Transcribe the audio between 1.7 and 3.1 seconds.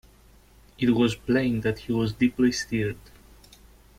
he was deeply stirred.